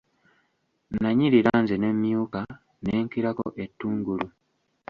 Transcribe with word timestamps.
Nanyirira 1.01 1.51
nze 1.63 1.75
ne 1.79 1.89
mmyuka 1.95 2.41
ne 2.83 2.91
nkirako 3.03 3.45
ettungulu! 3.63 4.27